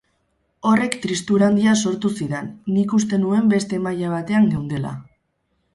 [0.69, 4.99] Horrek tristura handia sortu zidan, nik uste nuen beste maila batean geundela.